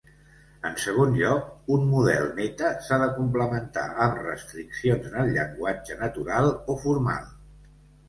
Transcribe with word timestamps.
En 0.69 0.77
segon 0.83 1.11
lloc, 1.19 1.51
un 1.75 1.85
model 1.91 2.25
meta 2.39 2.71
s'ha 2.87 2.99
de 3.05 3.11
complementar 3.19 3.87
amb 4.09 4.19
restriccions 4.31 5.09
en 5.15 5.23
el 5.23 5.33
llenguatge 5.39 6.03
natural 6.05 6.55
o 6.77 6.83
formal. 6.85 7.35